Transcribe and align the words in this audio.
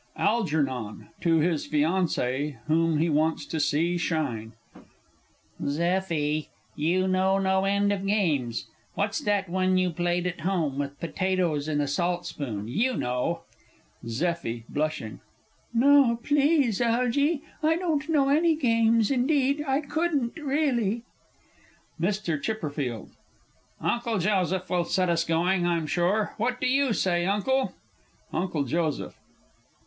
_ALGERNON 0.19 1.09
(to 1.21 1.37
his 1.41 1.67
Fiancée 1.67 2.57
whom 2.65 2.97
he 2.97 3.07
wants 3.07 3.45
to 3.45 3.59
see 3.59 3.99
shine). 3.99 4.53
Zeffie, 5.63 6.47
you 6.75 7.07
know 7.07 7.37
no 7.37 7.65
end 7.65 7.93
of 7.93 8.07
games 8.07 8.65
what's 8.95 9.19
that 9.19 9.47
one 9.47 9.77
you 9.77 9.91
played 9.91 10.25
at 10.25 10.39
home, 10.39 10.79
with 10.79 10.99
potatoes 10.99 11.67
and 11.67 11.79
a 11.83 11.87
salt 11.87 12.25
spoon, 12.25 12.67
you 12.67 12.97
know? 12.97 13.41
ZEFFIE 14.03 14.65
(blushing). 14.69 15.19
No, 15.71 16.17
please, 16.23 16.81
Algy! 16.81 17.43
I 17.61 17.75
don't 17.75 18.09
know 18.09 18.29
any 18.29 18.55
games, 18.55 19.11
indeed, 19.11 19.63
I 19.67 19.81
couldn't 19.81 20.35
really! 20.37 21.03
MR. 22.01 22.39
C. 22.41 23.13
Uncle 23.79 24.17
Joseph 24.17 24.67
will 24.67 24.83
set 24.85 25.09
us 25.09 25.23
going, 25.23 25.67
I'm 25.67 25.85
sure 25.85 26.33
what 26.37 26.59
do 26.59 26.65
you 26.67 26.91
say, 26.91 27.27
Uncle? 27.27 27.75
UNCLE 28.33 28.63
JOSEPH. 28.63 29.15